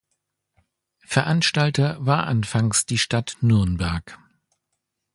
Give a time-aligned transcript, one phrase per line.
[1.05, 4.17] Veranstalter war anfangs die Stadt Nürnberg.